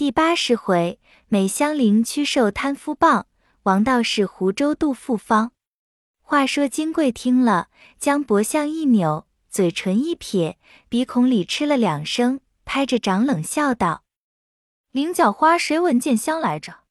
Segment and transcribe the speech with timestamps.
[0.00, 0.98] 第八十回，
[1.28, 3.26] 美香菱驱兽贪夫棒，
[3.64, 5.52] 王道士湖州渡复方。
[6.22, 10.58] 话说金贵听了，将脖项一扭，嘴唇一撇，
[10.88, 14.02] 鼻孔里吃了两声，拍着掌冷笑道
[14.90, 16.84] ：“菱角花谁闻见香来着？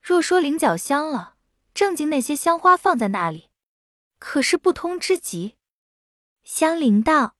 [0.00, 1.34] 若说菱角香了，
[1.74, 3.50] 正经那些香花放在那里，
[4.18, 5.56] 可是不通之极。”
[6.42, 7.34] 香菱道：“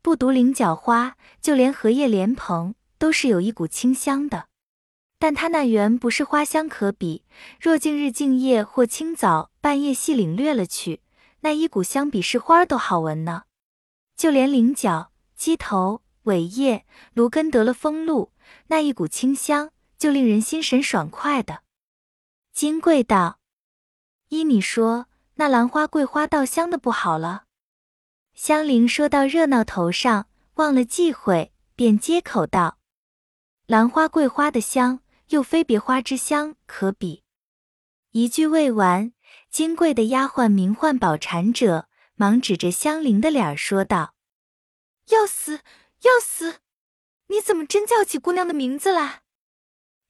[0.00, 4.46] 不独菱角花，就连荷叶莲蓬。”都是有一股清香的，
[5.18, 7.24] 但它那原不是花香可比。
[7.60, 11.00] 若近日静夜或清早半夜细领略了去，
[11.40, 13.44] 那一股香比是花都好闻呢。
[14.16, 18.32] 就连菱角、鸡头、尾叶、芦根得了风露，
[18.68, 21.62] 那一股清香就令人心神爽快的。
[22.52, 23.40] 金贵道
[24.30, 27.44] ：“依你说，那兰花、桂花倒香的不好了。”
[28.34, 32.78] 香菱说到热闹头上，忘了忌讳，便接口道。
[33.66, 37.24] 兰花、桂花的香，又非别花之香可比。
[38.10, 39.14] 一句未完，
[39.48, 44.14] 金贵的丫鬟名唤宝蟾者，忙指着香菱的脸说道
[45.08, 45.60] ：“要死，
[46.02, 46.56] 要死！
[47.28, 49.22] 你怎么真叫起姑娘的名字来？”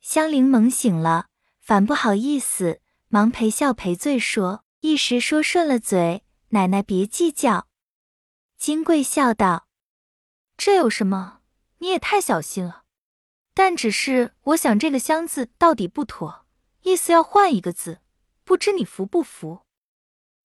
[0.03, 1.29] 香菱猛醒了，
[1.61, 7.69] 反不好意思，忙陪笑赔罪说：“一时说顺了嘴，奶奶别计较。”
[8.59, 9.69] 金贵笑道
[10.59, 11.39] ：“这有什么？
[11.79, 12.83] 你也太小心了。”
[13.55, 16.45] 但只是我想这个香字到底不妥，
[16.83, 18.01] 意思要换一个字，
[18.43, 19.61] 不知你服不服？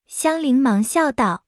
[0.06, 1.46] 香菱忙笑道：“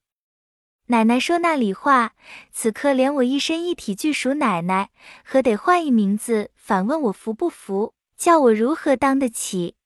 [0.86, 2.14] 奶奶说那里话，
[2.52, 4.90] 此刻连我一身一体俱属奶奶，
[5.24, 6.50] 何得换一名字？
[6.56, 7.94] 反问我服不服？
[8.16, 9.76] 叫我如何当得起？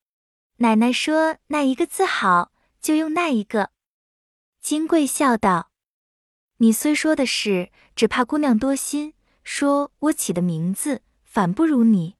[0.57, 3.71] 奶奶说那一个字好，就用那一个。”
[4.61, 5.71] 金贵笑道
[6.59, 9.13] ：“你虽说的是，只怕姑娘多心，
[9.45, 11.03] 说我起的名字。”
[11.37, 12.17] 反不如你，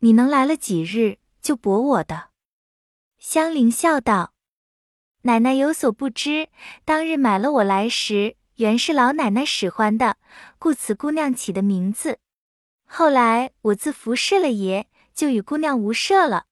[0.00, 2.28] 你能来了几日就驳我的？
[3.16, 4.34] 香菱笑道
[5.24, 6.50] ：“奶奶有所不知，
[6.84, 10.18] 当日买了我来时，原是老奶奶使唤的，
[10.58, 12.18] 故此姑娘起的名字。
[12.84, 16.44] 后来我自服侍了爷，就与姑娘无涉了。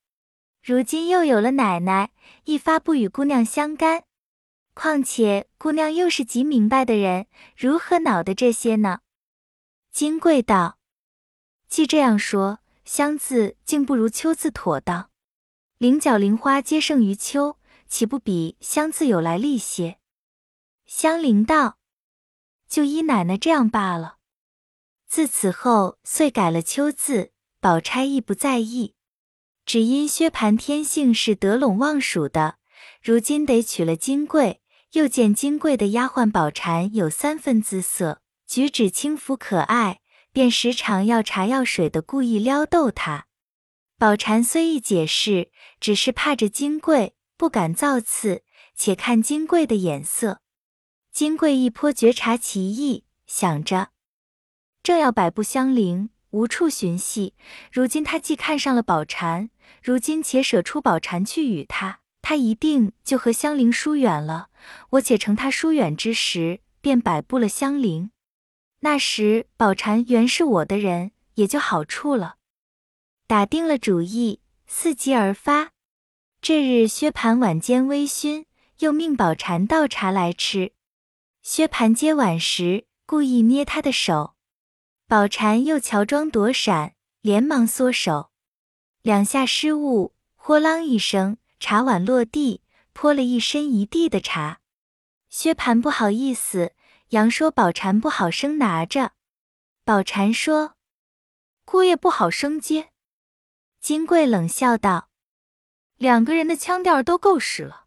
[0.63, 2.13] 如今又有了奶奶，
[2.45, 4.05] 一发不与姑娘相干。
[4.73, 9.01] 况且姑娘又是极明白的人，如何恼得这些呢？”
[9.93, 10.80] 金贵道。
[11.71, 15.11] 既这样说，香字竟不如秋字妥当。
[15.79, 17.59] 菱角、菱花皆胜于秋，
[17.89, 19.99] 岂不比香字有来历些？
[20.85, 21.79] 香菱道
[22.69, 24.17] ：“就依奶奶这样罢了。”
[25.07, 27.33] 自此后，遂改了秋字。
[27.61, 28.95] 宝钗亦不在意，
[29.67, 32.57] 只因薛蟠天性是得陇望蜀的，
[33.03, 40.01] 如今得娶了金贵，又见金贵的丫鬟宝蟾有三分姿色，举止轻浮可爱。
[40.33, 43.27] 便时常要茶要水的，故意撩逗他。
[43.99, 50.41] 宝蟾虽一解释，只是怕着金贵，不敢造次，且看金贵的眼色。
[51.13, 53.89] 金贵一颇觉察其意，想着
[54.83, 57.35] 正要百步相邻，无处寻隙。
[57.71, 59.51] 如今他既看上了宝蟾，
[59.83, 64.49] 如今且舍出宝蟾去与他，他一定就和香菱疏远了。
[64.91, 68.13] 我且乘他疏远之时，便摆布了香菱。
[68.83, 72.37] 那时宝蟾原是我的人，也就好处了。
[73.27, 75.73] 打定了主意，伺机而发。
[76.41, 78.47] 这日薛蟠晚间微醺，
[78.79, 80.73] 又命宝蟾倒茶来吃。
[81.43, 84.35] 薛蟠接碗时，故意捏他的手，
[85.07, 88.31] 宝蟾又乔装躲闪，连忙缩手，
[89.03, 92.63] 两下失误，豁啷一声，茶碗落地，
[92.95, 94.61] 泼了一身一地的茶。
[95.29, 96.73] 薛蟠不好意思。
[97.11, 99.13] 杨说：“宝蟾不好生拿着。”
[99.85, 100.77] 宝蟾说
[101.65, 102.91] ：“姑爷不好生接。”
[103.81, 105.11] 金贵冷笑道
[105.97, 107.87] ：“两个人的腔调都够使了，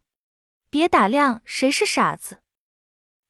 [0.68, 2.42] 别打量谁是傻子。”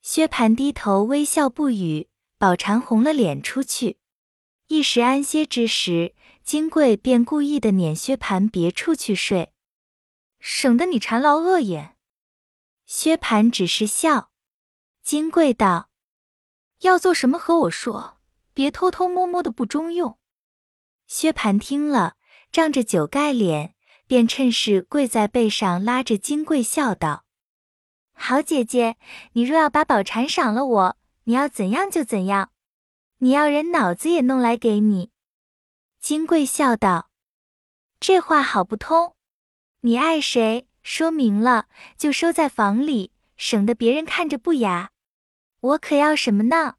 [0.03, 3.99] 薛蟠低头微笑不语，宝蟾红了脸出去。
[4.67, 9.53] 一时安歇之时，金贵便故意的撵薛蟠别处去睡，
[10.41, 11.97] 省得你馋劳饿眼。
[12.85, 14.33] 薛蟠只是笑。
[15.05, 15.91] 金贵道
[16.81, 18.17] ：“要做什么和我说，
[18.55, 20.19] 别偷偷摸摸的不中用。”
[21.07, 22.17] 薛蟠听了，
[22.51, 23.75] 仗着酒盖脸，
[24.07, 27.27] 便趁势跪在背上，拉着金贵笑道
[28.17, 28.97] ：“好姐姐，
[29.35, 32.51] 你若要把宝蟾赏了我，你要怎样就怎样。
[33.19, 35.11] 你要人脑子也弄来给你。”
[36.01, 37.11] 金贵笑道
[38.01, 39.15] ：“这话好不通。
[39.81, 41.67] 你爱谁，说明了
[41.99, 44.93] 就收在房里，省得别人看着不雅。”
[45.65, 46.75] 我可要什么呢？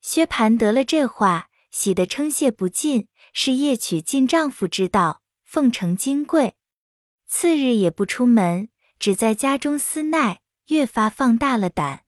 [0.00, 6.54] 薛蟠得了这话，喜得称谢不尽，是夜曲尽丈夫之道，奉承金贵。
[7.26, 8.68] 次日也不出门，
[9.00, 12.04] 只在家中思奈，越发放大了胆。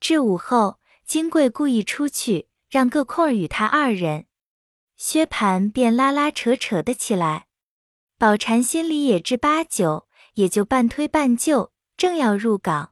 [0.00, 4.26] 至午后，金贵故意出去，让个空儿与他二人。
[4.96, 7.46] 薛蟠便拉拉扯扯的起来。
[8.18, 12.91] 宝蟾心里也知八九，也就半推半就，正要入港，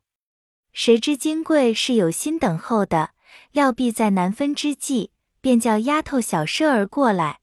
[0.72, 3.10] 谁知金贵是有心等候的，
[3.52, 7.40] 料必在难分之际，便叫丫头小麝儿过来。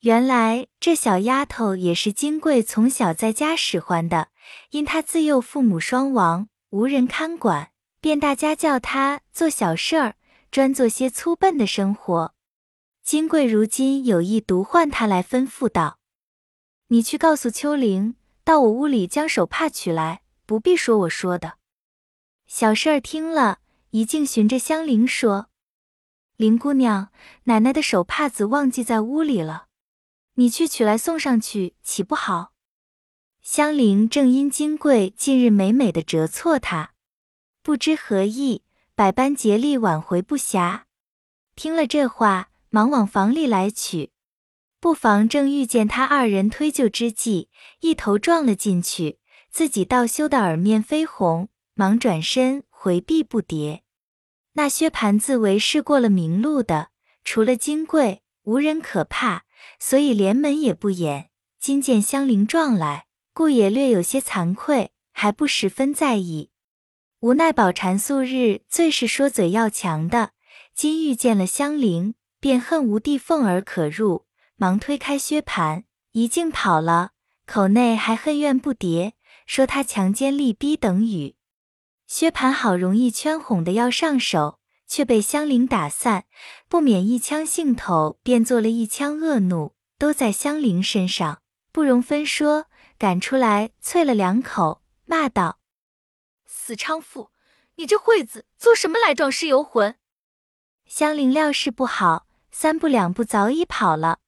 [0.00, 4.28] 原来这小丫头也是金贵从小在家使唤的，
[4.70, 7.70] 因她自幼父母双亡，无人看管，
[8.00, 10.14] 便大家叫她做小事儿，
[10.50, 12.34] 专做些粗笨的生活。
[13.02, 15.98] 金贵如今有意独唤她来，吩咐道
[16.88, 21.54] ：“你去告诉秋玲，到我屋里将手帕取来，不必说我说的。”
[22.52, 23.60] 小事儿听了
[23.90, 25.50] 一径循着香菱说
[26.36, 27.12] ：“林姑娘，
[27.44, 29.68] 奶奶的手帕子忘记在屋里了。”
[30.34, 32.52] 你去取来送上去，岂不好？
[33.40, 36.94] 香菱正因金贵近日美美的折错他，
[37.62, 38.64] 不知何意，
[38.96, 40.82] 百般竭力挽回不暇。
[41.54, 44.10] 听了这话，忙往房里来取，
[44.80, 47.48] 不妨正遇见他二人推就之际，
[47.78, 49.20] 一头撞了进去，
[49.52, 51.48] 自己倒羞得耳面绯红，
[51.80, 53.80] 忙转身回避不迭。
[54.52, 56.90] 那薛蟠自为是过了明路的，
[57.24, 59.44] 除了金贵，无人可怕。
[59.78, 66.50] 所以连门也不掩，今见香菱撞来，故也略有些惭愧，还不十分在意。
[67.20, 70.32] 无奈宝蟾素日最是说嘴要强的，
[70.74, 77.12] 今遇见了香菱，便恨无地缝儿可入，忙推开薛蟠，一径跑了，
[77.46, 79.12] 口内还恨怨不迭，
[79.46, 81.36] 说他强奸力逼等语。
[82.10, 84.58] 薛蟠好容易圈哄的要上手。
[84.90, 86.24] 却被香菱打散，
[86.68, 92.66] 不免一腔兴头，便做了一腔恶怒，都在香菱身上，不容分说，
[92.98, 95.60] 赶出来啐了两口，骂道
[96.44, 97.30] ：“死娼妇，
[97.76, 99.94] 你这惠子做什么来壮尸游魂？”
[100.86, 104.18] 香菱料事不好，三步两步早已跑了。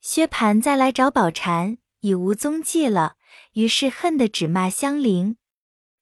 [0.00, 3.14] 薛蟠再来找宝蟾，已无踪迹了，
[3.52, 5.36] 于是恨得只骂香菱。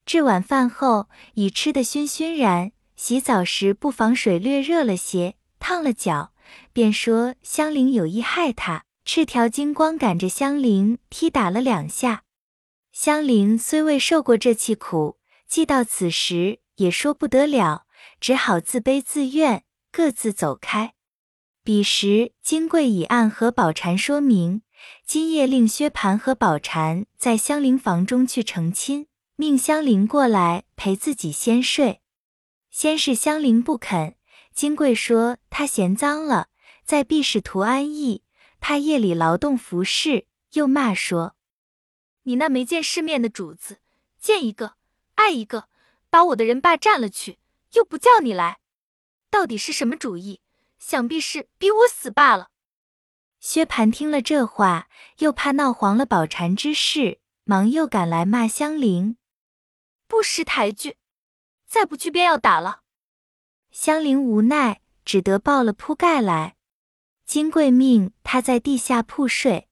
[0.05, 2.73] 至晚饭后，已吃得醺醺然。
[2.97, 6.35] 洗澡时不防水略热了些，烫了脚，
[6.75, 12.25] 便说香菱有意害他，赤条金光赶着香菱踢打了两下。
[12.93, 15.17] 香菱虽未受过这气苦，
[15.49, 17.87] 既到此时也说不得了，
[18.21, 20.93] 只好自卑自怨，各自走开。
[21.65, 24.61] 彼时金贵已暗和宝蟾说明，
[25.07, 29.07] 今夜令薛蟠和宝蟾在香菱房中去成亲，
[29.41, 32.03] 命香菱过来陪自己先睡。
[32.69, 34.17] 先是香菱不肯，
[34.53, 36.49] 金贵说她嫌脏了，
[36.85, 38.23] 在避使图安逸，
[38.61, 41.37] 怕夜里劳动服侍，又骂说
[42.25, 43.79] ：“你那没见世面的主子，
[44.21, 44.75] 见一个
[45.15, 45.71] 爱一个，
[46.11, 47.39] 把我的人霸占了去，
[47.73, 48.59] 又不叫你来，
[49.31, 50.43] 到底是什么主意？
[50.79, 52.51] 想必是逼我死罢了。”
[53.41, 54.91] 薛蟠听了这话，
[55.21, 59.17] 又怕闹黄了宝蟾之事，忙又赶来骂香菱，
[60.11, 60.97] 不识抬举。
[61.69, 62.81] 再不去，便要打了。
[63.71, 66.57] 香菱无奈，只得抱了铺盖来。
[67.25, 69.69] 金贵命他在地下铺睡，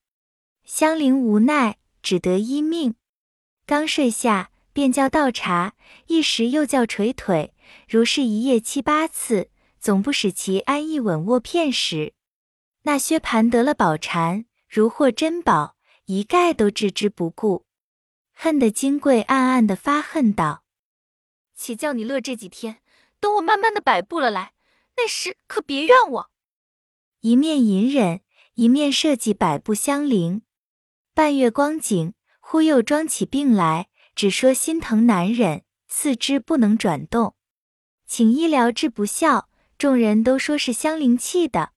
[0.62, 2.95] 香菱无奈，只得依命。
[3.66, 5.75] 刚睡下，便叫倒茶，
[6.07, 7.52] 一时又叫捶腿，
[7.88, 12.14] 如是一夜七八次，总不使其安逸稳卧片时。
[12.83, 17.66] 那薛蟠得了宝蟾，如获珍宝，一概都置之不顾，
[18.40, 20.62] 恨得金贵暗暗的发恨道。
[21.57, 22.78] 且叫你乐这几天，
[23.18, 24.52] 等我慢慢的摆布了来，
[24.97, 26.30] 那时可别怨我。
[27.18, 28.21] 一面隐忍，
[28.54, 30.42] 一面设计摆布香菱。
[31.14, 37.35] 半月光景，忽又装起病来，只说心疼难忍，四肢不能转动，
[38.07, 39.49] 请医疗治不效。
[39.76, 41.73] 众人都说是香菱气的。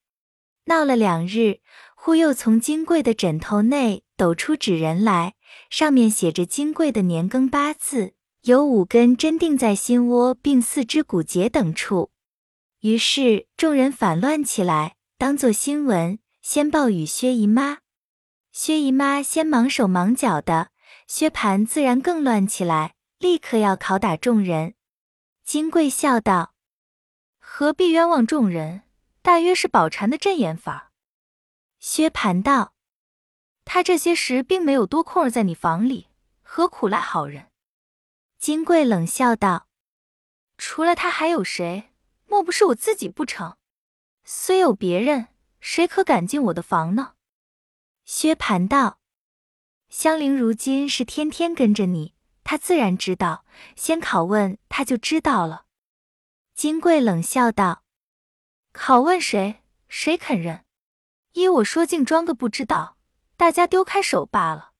[0.65, 1.61] 闹了两日，
[1.95, 5.33] 忽又从金贵的枕头内抖出纸人来，
[5.71, 8.13] 上面写着金贵的年庚八字。
[8.41, 12.09] 有五根针钉在心窝，并四肢骨节等处。
[12.79, 17.77] 于是众人反乱起来，当作新闻，先报与薛姨妈。
[18.51, 20.71] 薛姨妈先忙手忙脚的，
[21.07, 24.73] 薛蟠自然更乱起来，立刻要拷打众人。
[25.45, 26.55] 金贵笑道
[27.37, 28.81] ：“何必冤枉众人？
[29.21, 30.91] 大约是宝蟾的阵眼法。”
[31.79, 32.73] 薛蟠道
[33.65, 36.07] ：“他这些时并没有多空儿在你房里，
[36.41, 37.51] 何苦赖好人？”
[38.39, 39.67] 金贵冷笑道
[40.57, 41.91] ：“除了他还有谁？
[42.27, 43.57] 莫不是我自己不成？
[44.23, 45.27] 虽有别人，
[45.59, 47.13] 谁可敢进我的房呢？
[48.05, 48.99] 薛蟠道
[49.89, 53.45] ：“香菱如今是天天跟着你，她自然知道。
[53.75, 55.65] 先拷问她就知道了。”
[56.55, 57.83] 金贵冷笑道
[58.73, 59.61] ：“拷问谁？
[59.87, 60.65] 谁肯认？
[61.33, 62.97] 依我说，竟装个不知道，
[63.41, 64.73] 大家丢开手罢了。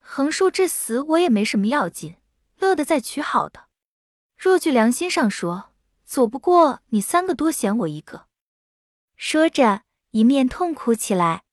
[0.00, 2.16] 横竖至死，我也没什么要紧，
[2.58, 3.66] 乐得再娶好的。
[4.36, 5.70] 若据良心上说，
[6.04, 8.26] 左不过你三个多嫌我一个。”
[9.14, 9.82] 说着。
[10.10, 11.44] 一面痛哭起来，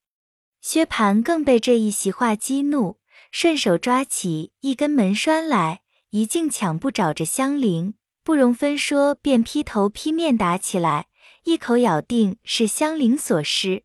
[0.59, 2.99] 薛蟠更被这一席话激怒，
[3.31, 11.07] 顺手抓起一根门栓来，一径抢步找着香菱，不容分说，便劈头劈面打起来，
[11.43, 13.83] 一口咬定是香菱所施。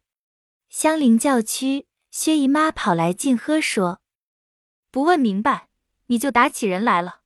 [0.69, 4.01] 香菱叫屈，薛姨妈跑来进喝说
[4.93, 5.67] ：“不问明白，
[6.07, 7.23] 你就打起人来了。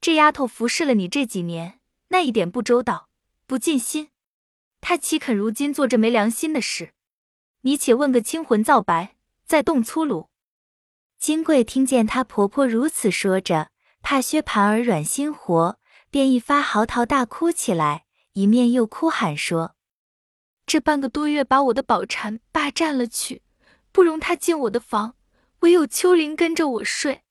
[0.00, 3.08] 这丫头服侍了你这几年，那一点不周到，
[3.48, 4.10] 不尽心。”
[4.80, 6.92] 她岂肯如今做这没良心的事？
[7.62, 10.28] 你且问个清魂皂白，再动粗鲁。
[11.18, 15.80] 金贵听见她婆婆如此说着，怕薛蟠儿软心活，
[16.12, 19.74] 便一发嚎啕大哭起来，一面又哭喊说
[20.64, 23.42] ：“这半个多月把我的宝蟾霸占了去，
[23.92, 25.16] 不容他进我的房，
[25.60, 27.22] 唯有秋玲跟着我睡。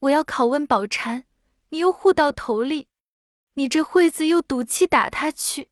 [0.00, 1.24] 我要拷问宝蟾，
[1.68, 2.88] 你又护到头里，
[3.54, 5.68] 你这惠子又赌气打他去。”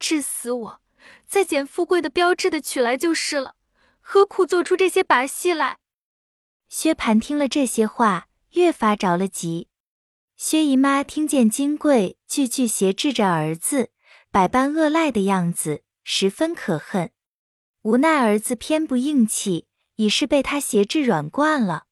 [0.00, 0.80] 治死我！
[1.26, 3.54] 再捡富贵的标致的取来就是了，
[4.00, 5.78] 何苦做出这些把戏来？
[6.68, 9.68] 薛蟠听了这些话，越发着了急。
[10.36, 13.90] 薛姨妈听见金贵句句挟制着儿子，
[14.30, 17.10] 百般恶赖的样子，十分可恨。
[17.82, 21.84] 无奈儿子偏不硬气，已是被他挟制软惯了。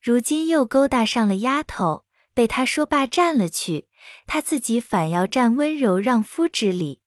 [0.00, 2.04] 如今又勾搭上了丫头，
[2.34, 3.88] 被他说霸占了去，
[4.26, 7.00] 他自己反要占温柔让夫之理。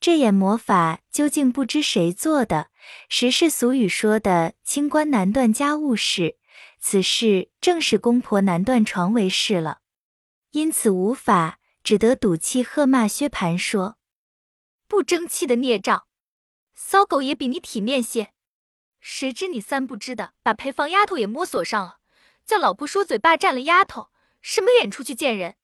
[0.00, 2.70] 这眼魔法究竟不知谁做的？
[3.08, 6.38] 实是俗语说的“清官难断家务事”，
[6.80, 9.80] 此事正是公婆难断床为事了。
[10.52, 13.98] 因此无法，只得赌气喝骂薛蟠说
[14.88, 16.04] ：“不争气的孽障，
[16.84, 18.32] 骚狗也比你体面些。
[18.98, 21.98] 谁知你三不知的，把陪房丫头也摸索上了，
[22.44, 24.10] 叫老婆说嘴霸占了丫头，
[24.40, 25.54] 什么脸出去见人？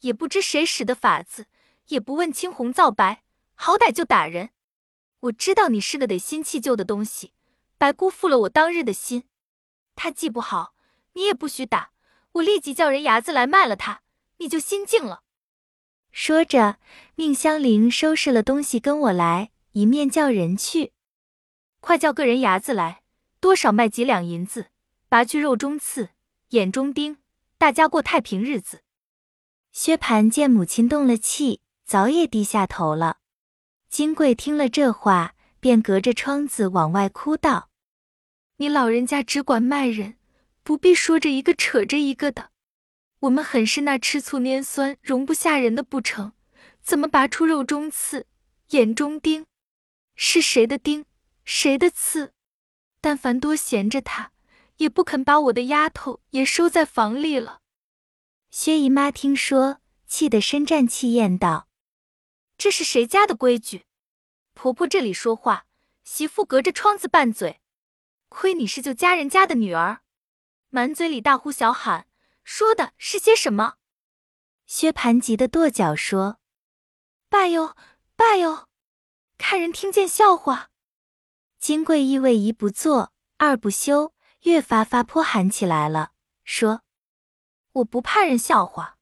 [0.00, 1.46] 也不知谁使的法子，
[1.86, 3.22] 也不问青红皂白。”
[3.54, 4.50] 好歹就打人！
[5.20, 7.32] 我知道你是个得心弃旧的东西，
[7.78, 9.24] 白辜负了我当日的心。
[9.96, 10.74] 他既不好，
[11.14, 11.90] 你也不许打。
[12.32, 14.02] 我立即叫人牙子来卖了他，
[14.36, 15.22] 你就心静了。
[16.12, 16.78] 说着，
[17.14, 20.92] 命香菱收拾了东西跟我来，一面叫人去，
[21.80, 23.02] 快叫个人牙子来，
[23.38, 24.66] 多少卖几两银子，
[25.08, 26.10] 拔去肉中刺，
[26.50, 27.18] 眼中钉，
[27.58, 28.82] 大家过太平日子。
[29.70, 33.18] 薛蟠见母亲动了气，早也低下头了。
[33.88, 37.68] 金贵听了这话，便隔着窗子往外哭道
[38.56, 40.16] ：“你老人家只管卖人，
[40.62, 42.50] 不必说着一个扯着一个的。
[43.20, 46.32] 我们很是那吃醋拈酸，容不下人的不成？
[46.82, 48.26] 怎么拔出肉中刺，
[48.70, 49.46] 眼中钉？
[50.20, 51.04] 是谁的钉，
[51.44, 52.34] 谁的刺？
[53.00, 54.32] 但凡多闲着他，
[54.78, 57.60] 也不肯把我的丫头也收在房里了。”
[58.50, 61.68] 薛姨妈听说，气得深战气焰道。
[62.56, 63.86] 这是谁家的规矩？
[64.54, 65.66] 婆婆这里说话，
[66.02, 67.60] 媳妇隔着窗子拌嘴。
[68.28, 70.00] 亏你是救家人家的女儿，
[70.70, 72.08] 满嘴里大呼小喊，
[72.42, 73.76] 说的是些什么？
[74.66, 76.40] 薛蟠急得跺脚说
[77.30, 77.76] ：“罢哟，
[78.16, 78.67] 罢哟，
[79.38, 80.68] 看人听见笑话。”
[81.58, 86.10] 金贵意味一不做二不休，越发发泼喊起来了，
[86.44, 86.82] 说
[87.72, 88.98] ：“我不怕人笑话，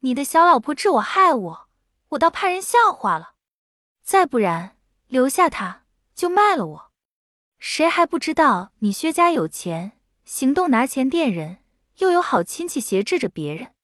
[0.00, 1.60] 你的小老婆治我害我。”
[2.14, 3.34] 我倒怕人笑话了，
[4.04, 4.76] 再不然
[5.08, 6.92] 留下他就卖了我。
[7.58, 11.58] 谁还不知道你薛家有钱，行动拿钱垫人，
[11.96, 13.74] 又有好亲戚挟制着别人。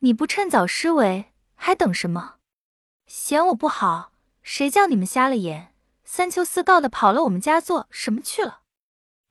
[0.00, 2.36] 你不趁早施为，还等什么？
[3.06, 4.12] 嫌我不好，
[4.44, 5.74] 谁叫你们瞎了眼，
[6.04, 8.60] 三秋四告的跑了我们家做什么去了？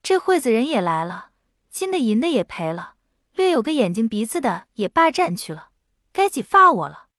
[0.01, 1.29] 这会子人也来了，
[1.70, 2.96] 金的银的也赔了，
[3.34, 5.70] 略有个眼睛鼻子的也霸占去了，
[6.12, 7.10] 该几发我了。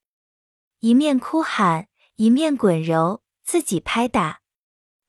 [0.80, 1.86] 一面哭喊，
[2.16, 4.40] 一面滚揉，自己拍打。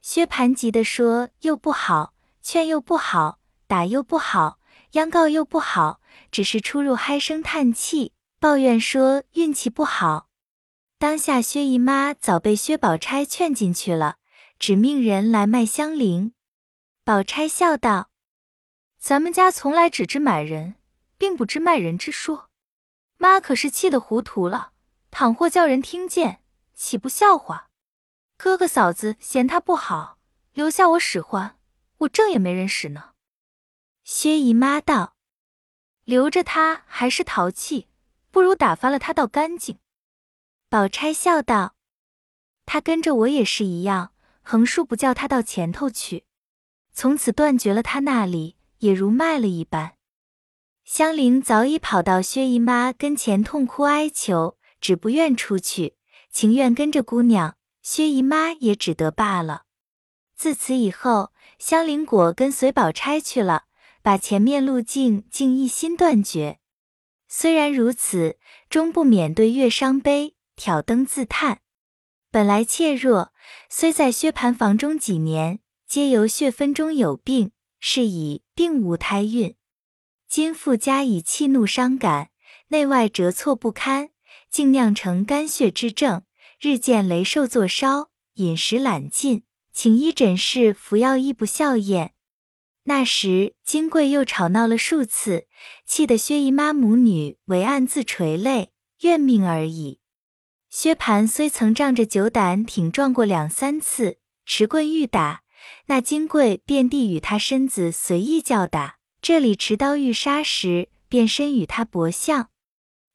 [0.02, 2.14] 薛蟠急的说：“又不好，
[2.44, 4.60] 劝又不好，打又不好，
[4.92, 6.00] 央告又不好，
[6.32, 10.30] 只是出入唉声叹气，抱怨说运气不好。”
[10.98, 14.18] 当下薛姨妈早被薛宝钗劝进去了，
[14.58, 16.34] 只命人来卖香菱。
[17.04, 18.10] 宝钗笑道
[18.98, 20.76] ：“咱们家从来只知买人，
[21.18, 22.50] 并不知卖人之说。
[23.18, 24.72] 妈可是气得糊涂了。”
[25.12, 26.42] 倘或叫人听见，
[26.74, 27.68] 岂不笑话？
[28.38, 30.18] 哥哥嫂子嫌他不好，
[30.52, 31.58] 留下我使唤，
[32.00, 33.12] 我正也没人使呢。
[34.04, 35.16] 薛姨妈道
[36.04, 37.88] ：“留着他还是淘气，
[38.32, 39.80] 不如打发了他倒干净。”
[40.70, 41.76] 宝钗笑道
[42.66, 46.26] ：“他跟着我也是一样，横竖不叫他到前头去，
[46.92, 49.94] 从此断绝了他那里，也如卖了一般。”
[50.84, 55.96] 香菱早已跑到薛姨妈跟前痛哭哀求，只不愿出去，
[56.30, 57.58] 情愿跟着姑娘。
[57.82, 59.64] 薛姨妈也只得罢了。
[60.36, 63.66] 自此以后，香菱果跟随宝钗去了，
[64.02, 66.60] 把前面路径竟一心断绝。
[67.28, 68.38] 虽然如此，
[68.70, 71.62] 终不免对月伤悲，挑灯自叹。
[72.32, 73.32] 本来怯弱，
[73.70, 79.56] 虽在薛蟠房中几年，皆由血分中有病，是以并无胎孕。
[80.28, 82.32] 今复加以气怒伤感，
[82.70, 84.10] 内外折挫不堪，
[84.50, 86.24] 竟酿成肝血之症，
[86.60, 92.14] 日渐雷瘦作烧，饮食懒进，请医诊室服药亦不效验。
[92.84, 95.48] 那时金贵又吵闹了数次，
[95.86, 98.72] 气得薛姨妈母女为暗自垂泪，
[99.02, 100.00] 怨命而已。
[100.78, 105.44] 薛蟠虽曾仗着酒胆挺撞过两三次，持棍欲打，
[105.86, 108.98] 那金贵便地与他身子随意叫打。
[109.22, 112.50] 这里持刀欲杀时，便身与他搏相，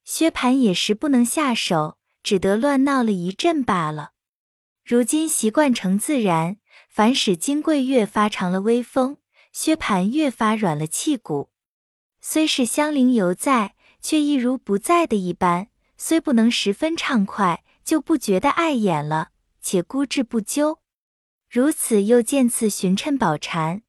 [0.07, 4.13] 薛蟠也时不能下手，只得乱闹了一阵罢了。
[4.83, 6.57] 如今习惯成自然，
[6.89, 9.19] 反使金贵越发长了威风，
[9.53, 11.51] 薛蟠越发软了气骨。
[12.23, 15.69] 虽是香菱犹在，却一如不在的一般。
[16.03, 20.81] 虽不能十分畅快，就不觉得碍眼了，且孤置不究。
[21.47, 23.83] 如此又渐次寻趁宝蟾。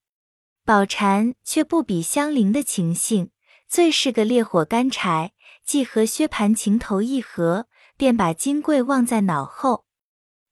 [0.66, 3.32] 宝蟾却不比香菱的情性，
[3.66, 5.32] 最是个烈火干柴，
[5.64, 9.86] 既和薛蟠情投意合，便把金贵忘在脑后。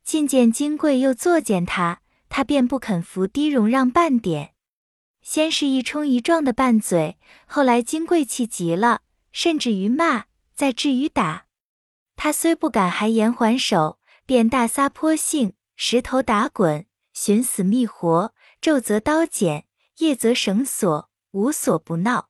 [0.01, 1.99] 近见金贵又作践他，
[2.29, 4.53] 他便不肯服低容让半点。
[5.21, 9.01] 先是一冲一撞的拌嘴，后来金贵气急了，
[9.33, 10.23] 甚至于骂，
[10.55, 11.47] 再至于打。
[12.21, 19.67] 他虽不敢还言还手，便大撒泼性，石头打滚，寻死觅活，昼则刀剪。
[19.99, 22.27] 夜则绳索，无所不闹。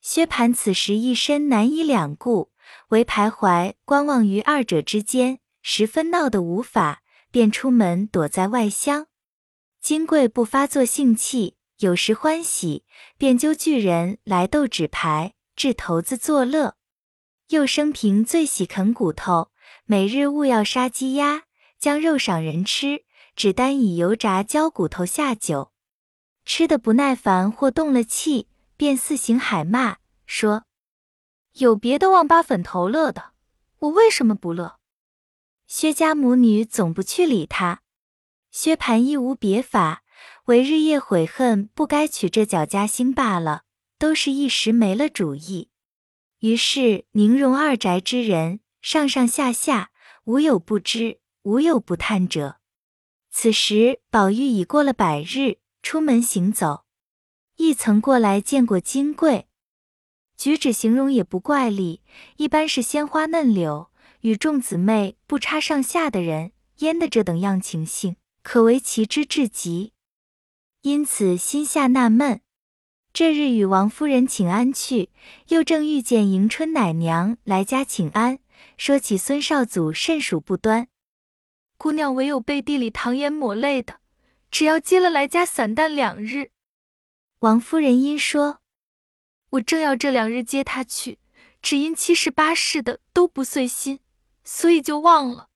[0.00, 2.50] 薛蟠此时一身难以两顾，
[2.88, 9.08] 唯徘徊观望于二者之间，十分闹得无法，便出门躲在外厢。
[9.82, 12.86] 金贵不发作性气，有时欢喜，
[13.18, 16.76] 便揪巨人来斗纸牌，掷骰子作乐。
[17.50, 19.50] 又生平最喜啃骨头，
[19.84, 21.42] 每日务要杀鸡鸭，
[21.80, 25.72] 将肉赏人吃，只单以油炸焦骨头下酒。
[26.44, 30.62] 吃的不耐烦或动了气，便四行海骂，说
[31.54, 33.32] ：“有别的忘八粉头乐的，
[33.80, 34.76] 我为什么不乐？”
[35.66, 37.82] 薛家母女总不去理他，
[38.52, 40.04] 薛蟠亦无别法，
[40.44, 43.64] 唯日夜悔恨不该娶这脚家兴罢了，
[43.98, 45.68] 都是一时没了主意。
[46.40, 49.90] 于是宁荣二宅之人上上下下
[50.24, 52.60] 无有不知，无有不叹者。
[53.30, 55.58] 此时宝玉已过了百日。
[55.82, 56.84] 出门行走，
[57.56, 59.48] 亦曾过来见过金贵，
[60.36, 62.02] 举止形容也不怪丽，
[62.36, 69.94] 一般是鲜花嫩柳，与众姊妹不差上下的人，焉的这等样情性，可为奇之至极。
[70.82, 72.42] 因此心下纳闷。
[73.12, 75.10] 这日与王夫人请安去，
[75.48, 78.38] 又正遇见迎春奶娘来家请安，
[78.76, 80.86] 说起孙少祖甚属不端，
[81.76, 83.98] 姑娘唯有背地里淌眼抹泪的。
[84.50, 86.50] 只要接了来家散淡两日，
[87.40, 88.60] 王夫人因说
[89.50, 91.18] ：“我正要这两日接他去，
[91.60, 94.00] 只因七十八世的都不遂心，
[94.44, 95.48] 所以就忘了。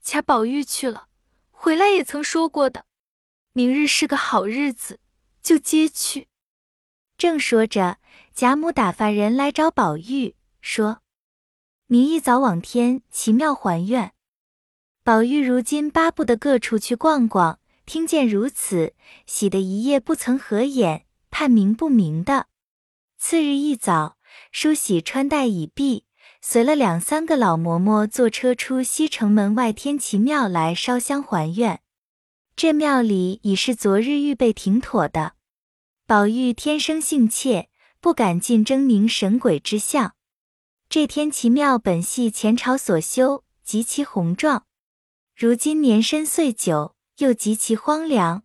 [0.00, 1.08] 恰宝玉去了，
[1.50, 2.86] 回来也曾说过的，
[3.52, 5.00] 明日是个好日子，
[5.42, 6.28] 就接去。”
[7.24, 7.96] 正说着，
[8.34, 10.98] 贾母打发人来找宝玉，说
[11.88, 14.12] ：“明一早往天奇妙还愿。”
[15.02, 17.60] 宝玉如今巴不得各处去逛逛。
[17.86, 18.92] 听见如此，
[19.24, 22.48] 喜得一夜不曾合眼，盼明不明的。
[23.16, 24.18] 次日一早，
[24.52, 26.04] 梳洗穿戴已毕，
[26.42, 31.80] 随了两三个老嬷嬷坐车出西城门外天齐庙来烧香还愿。
[32.54, 35.33] 这庙里已是昨日预备停妥的。
[36.06, 40.14] 宝玉天生性怯，不敢进狰狞神鬼之相。
[40.90, 44.66] 这天齐庙本系前朝所修，极其宏壮，
[45.34, 46.94] 如今年深岁久。
[47.18, 48.42] 又极其荒凉，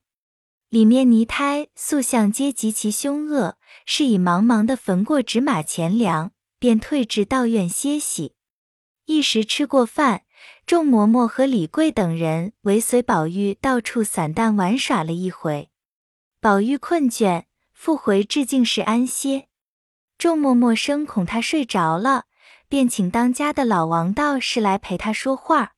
[0.69, 8.35] 里面泥胎塑像皆极其凶恶，是以茫茫的焚过纸马钱粮，便退至道院歇息。
[9.05, 10.21] 一时吃过饭，
[10.67, 15.71] 众嬷嬷和李贵等人尾随宝玉到处散荡玩耍了一回。
[16.39, 17.45] 宝玉困倦，
[17.79, 19.47] 复回至静室安歇。
[20.17, 22.25] 众默默生恐他睡着了，
[22.67, 25.75] 便请当家的老王道士来陪他说话。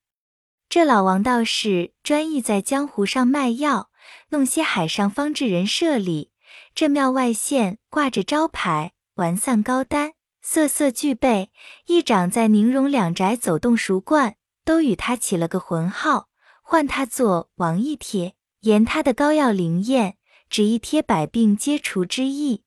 [0.67, 3.91] 这老王道士专意在江湖上卖药，
[4.29, 6.31] 弄些海上方志人设立。
[6.73, 11.51] 这庙外现挂着招牌，完散高单，色色俱备。
[11.85, 14.37] 一长在宁荣两宅走动熟惯。
[14.65, 16.27] 都与他起了个浑号，
[16.63, 20.17] 唤他做王一贴，言他的膏药灵验，
[20.51, 22.63] 只一贴百病皆除之意。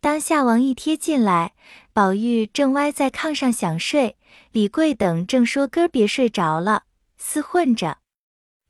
[0.00, 1.56] 当下王一贴进来，
[1.92, 4.16] 宝玉正歪在炕上想睡，
[4.52, 6.84] 李贵等正说哥别睡着了，
[7.20, 7.98] 厮混着，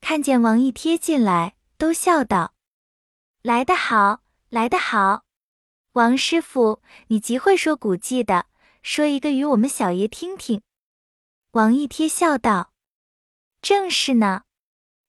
[0.01, 2.55] 看见王一贴进来，都笑道
[3.45, 5.25] ：“来得好，来得好，
[5.93, 8.47] 王师傅，你极会说古迹的，
[8.83, 10.63] 说一个与我们小爷听听。”
[11.53, 12.73] 王一贴笑道
[13.61, 14.45] ：“正是呢，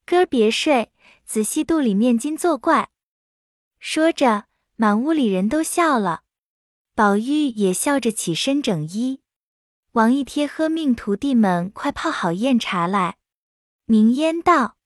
[0.06, 0.91] 哥别睡，
[1.25, 2.89] 仔细肚里面筋作怪。”
[3.80, 6.24] 说着，满屋里人都笑了。
[6.94, 9.22] 宝玉也笑着起身整衣。
[9.94, 13.18] 王一贴喝命徒弟们快泡好宴茶来。
[13.86, 14.78] 明烟道：“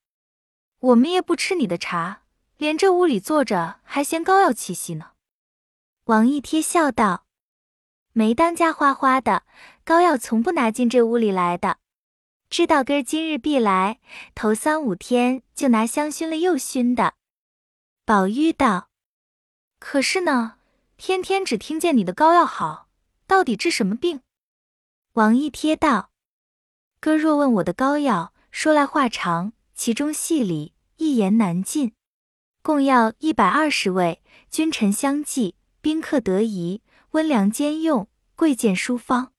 [0.79, 2.21] 我们也不吃你的茶，
[2.58, 5.12] 连这屋里坐着还嫌膏药气息呢。”
[6.06, 7.25] 王一贴笑道。
[8.13, 9.43] 没当家花花的
[9.84, 11.79] 膏药，从不拿进这屋里来的。
[12.47, 13.99] 知道哥今日必来，
[14.36, 17.15] 头三五天就拿香熏了又熏的。
[18.05, 18.89] 宝玉道
[19.79, 20.55] ：“可是呢，
[20.97, 22.89] 天天只听见你的膏药好，
[23.27, 24.19] 到底治什么病？”
[25.13, 26.11] 王一贴道
[26.99, 31.93] ：“哥若问我的膏药，说来话长，其中细理一言难尽。
[32.61, 39.31] 共药一百二十味，君臣相济，宾客得宜。”温凉兼用，贵贱殊方。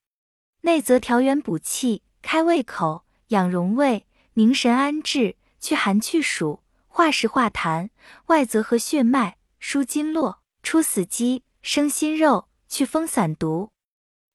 [0.63, 6.61] 内则调元补气，开胃口，养荣胃，凝神安志，去寒去暑，
[6.97, 7.89] 化石化痰；
[8.27, 13.73] 外则和血脉，舒筋络，出死肌，生新肉，去风散毒。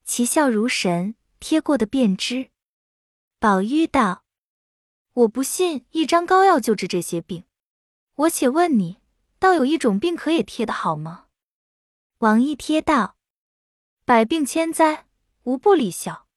[0.04, 2.50] 其效如神，贴过的便知。
[3.40, 4.26] 宝玉道
[5.24, 7.46] ：“我不信一张膏药就治这些病。
[8.16, 8.98] 我且问你，
[9.40, 11.28] 倒有一种病可也贴得好吗？”
[12.20, 13.16] 王一贴道。
[14.04, 15.06] 百病千灾，
[15.44, 16.28] 无不离效。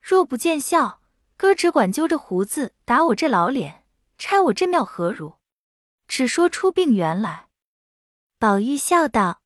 [0.00, 1.00] 若不见效，
[1.36, 3.82] 哥只管揪着胡子打我这老脸，
[4.16, 5.35] 拆我这庙何如？
[6.08, 7.48] 只说出病源来。
[8.38, 9.42] 宝玉笑道：“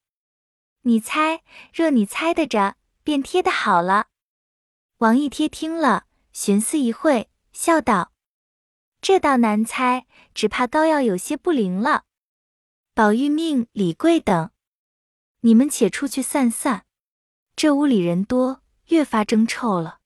[0.83, 1.43] 你猜，
[1.73, 4.09] 若你猜得着，便贴的好了。”
[4.99, 8.13] 王一贴听了，寻思一会，笑道
[9.01, 12.05] ：“这倒难猜，只怕膏药有些不灵了。”
[12.93, 14.51] 宝玉命李贵等
[15.41, 16.85] ：“你们且出去散散。”
[17.57, 20.01] 这屋里人多，越发争臭了。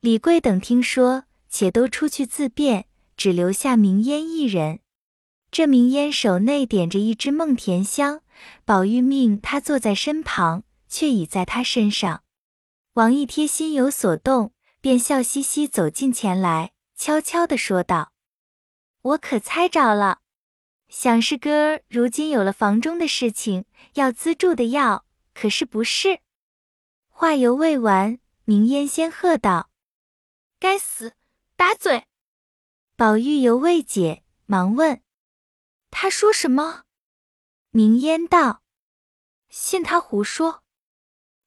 [0.00, 4.80] 李贵等听说，且都出去自便，只留下明烟一人。
[5.52, 8.22] 这名烟手内点着一支梦田香，
[8.64, 12.24] 宝玉命他坐在身旁，却倚在他身上。
[12.94, 18.12] 王一贴心有所动，便笑嘻嘻走近前来，悄悄地说道
[19.02, 20.20] ：“我可猜着了，
[20.88, 26.20] 想是哥儿如今有了房中的事情，要资助的药，可是不是？”
[27.12, 29.68] 话犹未完，明烟先喝道
[30.58, 31.12] ：“该死，
[31.56, 32.04] 打嘴！”
[32.96, 35.02] 宝玉犹未解，忙问
[35.92, 36.82] ：“他说什么？”
[37.70, 38.62] 明烟道
[39.48, 40.64] ：“信他胡说。”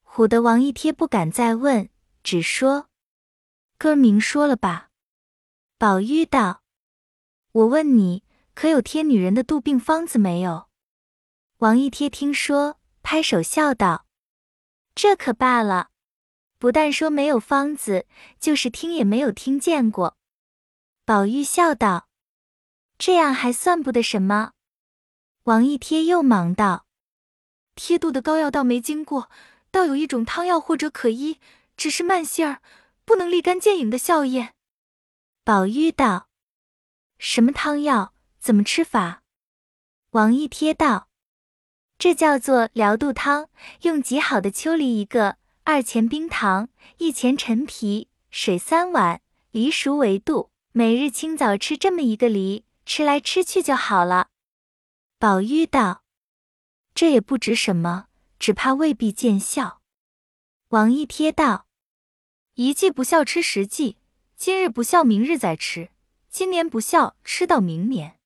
[0.07, 1.89] 唬得王一贴不敢再问，
[2.23, 2.87] 只说
[3.77, 4.91] ：“哥明说了吧。”
[5.77, 6.63] 宝玉道
[7.51, 10.69] ：“我问你，可有贴女人的肚病方子没有？”
[11.59, 14.05] 王一贴听说，拍手笑道。
[14.93, 15.89] 这可罢了，
[16.57, 18.07] 不但说没有方子，
[18.39, 20.17] 就是听也没有听见过。
[21.03, 22.07] 宝玉笑道
[22.97, 24.51] ：“这样还算不得什么。”
[25.45, 26.85] 王一贴又忙道
[27.75, 29.29] ：“贴肚的膏药倒没经过，
[29.71, 31.39] 倒有一种汤药或者可医，
[31.77, 32.61] 只是慢性儿，
[33.03, 34.53] 不能立竿见影的效验。”
[35.45, 36.29] 宝玉道
[37.19, 38.13] ：“什么汤药？
[38.39, 39.21] 怎么吃法？”
[40.11, 41.07] 王一贴道。
[41.97, 43.49] 这叫做疗肚汤，
[43.83, 50.51] 用极好的秋梨一个，二钱冰糖，一钱陈皮，水三碗，梨熟为度。
[50.73, 54.29] 每日清早吃这么一个梨，吃来吃去就好了。
[55.17, 56.03] 宝玉道
[56.93, 58.07] ：“这也不值什么，
[58.39, 59.81] 只怕未必见效。”
[60.69, 61.67] 王一贴道
[62.55, 63.97] ：“一剂不效吃十剂，
[64.35, 65.89] 今日不效明日再吃，
[66.29, 68.19] 今年不效吃到明年。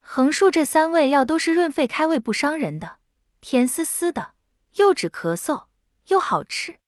[0.00, 2.98] 横竖这三味药都是润肺开胃不伤人的。”
[3.40, 4.34] 甜丝丝的，
[4.74, 5.66] 又止咳嗽，
[6.06, 6.78] 又好吃。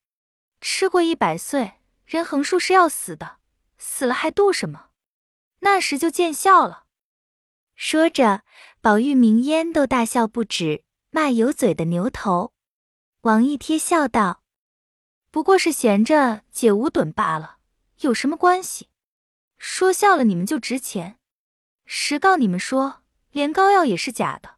[0.60, 3.38] 吃过一百岁，人横竖是要死的，
[3.76, 4.90] 死了还度什么？
[5.60, 6.83] 那时就见笑了。
[7.74, 8.42] 说着，
[8.80, 12.52] 宝玉、明烟都大笑不止，骂有嘴的牛头。
[13.22, 14.42] 王一贴笑道
[15.30, 17.56] ：“不过是闲着解无盹罢了，
[18.00, 18.88] 有什么关系？
[19.58, 21.18] 说笑了你们就值钱。
[21.84, 24.56] 实告你们说，连膏药也是假的。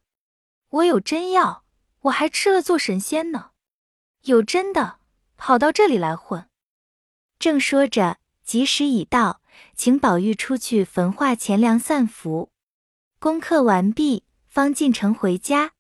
[0.69, 1.65] 我有真药，
[2.03, 3.53] 我还吃了做神仙呢。
[4.23, 4.99] 有真的，
[5.37, 6.49] 跑到这里来混。”
[7.39, 9.41] 正说着，吉时已到，
[9.75, 12.51] 请宝玉出去焚化钱粮散福。
[13.19, 15.73] 功课完毕，方进城回家。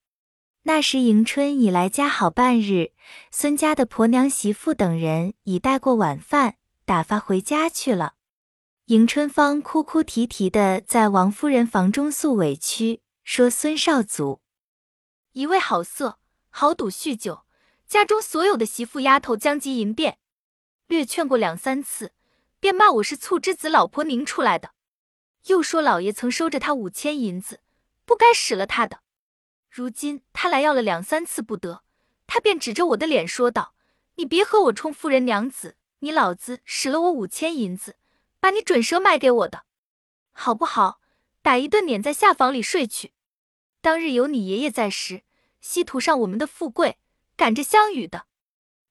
[0.63, 2.93] 那时迎春已来家好半日，
[3.31, 8.15] 孙家的婆娘、媳妇等人已带过晚饭，打发回家去了。
[8.87, 14.41] 迎春方哭哭啼啼的在王夫人房中诉委屈，说孙少祖
[15.33, 16.19] 一味好色，
[16.49, 17.45] 好赌酗酒，
[17.87, 20.17] 家中所有的媳妇丫头将及淫变，
[20.87, 22.13] 略劝过两三次，
[22.59, 24.71] 便骂我是醋之子老婆拧出来的，
[25.47, 27.61] 又说老爷曾收着他五千银子，
[28.05, 29.01] 不该使了他的。
[29.71, 31.83] 如今他来要了两三次不得，
[32.27, 33.75] 他便指着我的脸说道
[34.17, 37.97] ：“你别和我充夫人娘子，你老子使了我五千银子，
[38.41, 39.65] 把你准蛇卖给我的，
[40.33, 41.01] 好不好？
[41.43, 43.13] 打一顿撵在下房里睡去。
[43.81, 45.23] 当日有你爷爷在时，
[45.61, 46.99] 西图上我们的富贵，
[47.37, 48.27] 赶着相与的。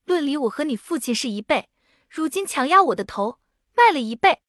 [0.06, 1.68] 论理我和你父亲是一辈，
[2.08, 3.40] 如今强压我的头，
[3.74, 4.42] 卖了一辈，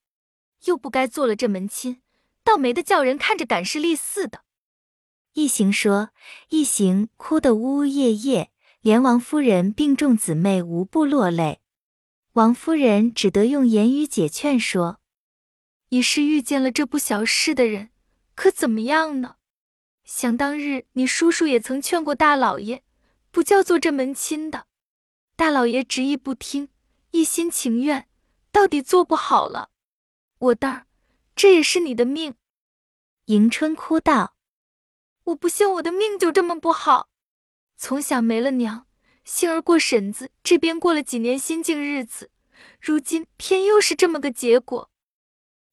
[0.66, 2.00] 又不该做了这门亲，
[2.44, 4.42] 倒没得叫人看着赶事立似的。”
[5.34, 6.10] 一行说，
[6.50, 8.50] 一行哭得呜呜咽咽，
[8.80, 11.60] 连王夫人病重姊妹无不落泪。
[12.32, 15.00] 王夫人只得用言语解劝说
[15.90, 17.90] ：“你是遇见了这不小事的人，
[18.34, 19.36] 可怎么样呢？
[20.04, 22.82] 想当日你叔叔也曾劝过大老爷，
[23.30, 24.66] 不叫做这门亲的，
[25.34, 26.68] 大老爷执意不听，
[27.10, 28.08] 一心情愿，
[28.52, 29.70] 到底做不好了。
[30.46, 30.86] 我蛋儿，
[31.34, 32.34] 这也是你的命。”
[33.26, 34.34] 迎春哭道。
[35.24, 37.08] 我不信我的命就这么不好，
[37.76, 38.86] 从小没了娘，
[39.24, 42.30] 幸而过婶子这边过了几年心境日子，
[42.80, 44.90] 如今偏又是这么个结果。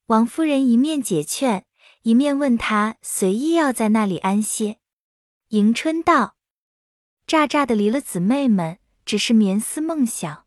[0.07, 1.65] 王夫人一面解劝，
[2.01, 4.79] 一面问他随意要在那里安歇。
[5.49, 6.36] 迎春道
[7.27, 10.42] ：“乍乍的离了姊妹们，只是眠思梦想；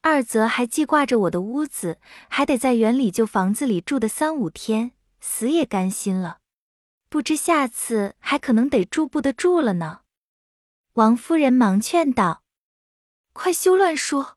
[0.00, 6.38] 二则还记挂着我的屋子，还得在园里旧房子里住的三五天，死也甘心了。”
[7.10, 10.00] 不知下次还可能得住不得住了呢。
[10.92, 12.42] 王夫人忙劝道
[13.32, 14.36] ：“快休乱说！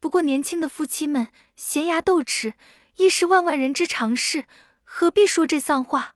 [0.00, 2.54] 不过年轻的夫妻们闲牙斗齿，
[2.96, 4.46] 亦是万万人之常事，
[4.82, 6.14] 何必说这丧话？”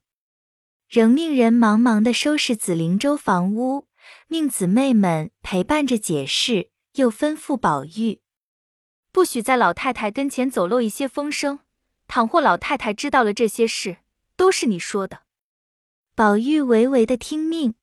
[0.90, 3.86] 仍命人忙忙的收拾紫灵洲房屋，
[4.26, 8.20] 命姊妹们陪伴着解释，又吩咐宝玉，
[9.16, 11.60] 不许在老太太跟前走漏一些风声。
[12.06, 13.96] 倘或老太太知道了这些事，
[14.36, 15.22] 都是你说的。
[16.14, 17.76] 宝玉唯唯的听命，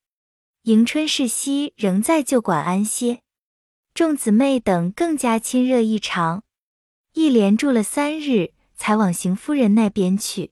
[0.65, 3.23] 迎春、世熙仍在旧馆安歇，
[3.95, 6.43] 众姊妹等更加亲热异常。
[7.13, 10.51] 一连住了三日，才往邢夫人那边去，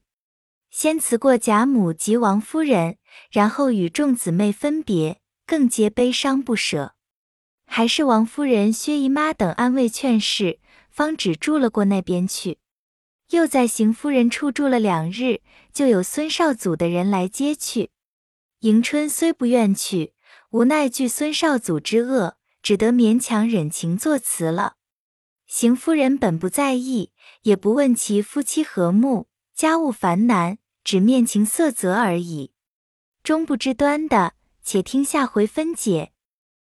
[0.72, 2.98] 先辞过贾母及王夫人，
[3.30, 6.96] 然后与众姊妹分别，更皆悲伤不舍。
[7.64, 10.58] 还是王夫人、薛姨妈等安慰劝示，
[10.92, 12.58] 方只住了过那边去。
[13.30, 15.40] 又在邢夫人处住了两日，
[15.72, 17.90] 就有孙少祖的人来接去。
[18.60, 20.12] 迎春虽不愿去，
[20.50, 24.74] 无奈惧孙少祖之恶，只得勉强忍情作辞了。
[25.46, 27.10] 邢夫人本不在意，
[27.42, 32.52] 也不问其夫妻和睦，家务繁难，只面情色泽而已。
[33.22, 36.11] 终不知端的，且听下回分解。